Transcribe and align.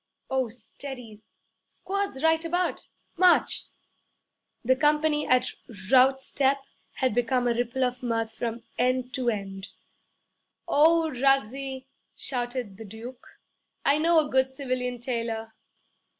Oh, 0.31 0.49
steady! 0.49 1.21
Squads 1.67 2.23
right 2.23 2.43
about! 2.43 2.87
March!' 3.17 3.65
The 4.65 4.75
company, 4.75 5.27
at 5.27 5.51
route 5.91 6.23
step, 6.23 6.57
had 6.93 7.13
become 7.13 7.47
a 7.47 7.53
ripple 7.53 7.83
of 7.83 8.01
mirth 8.01 8.33
from 8.33 8.63
end 8.79 9.13
to 9.13 9.29
end. 9.29 9.67
'O 10.67 11.11
Ruggsie!' 11.11 11.85
shouted 12.15 12.77
the 12.77 12.85
Duke, 12.85 13.27
'I 13.85 13.99
know 13.99 14.17
a 14.27 14.31
good 14.31 14.49
civilian 14.49 14.99
tailor!' 14.99 15.51